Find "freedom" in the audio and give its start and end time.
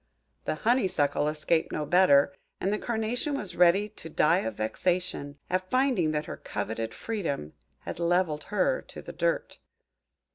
6.91-7.53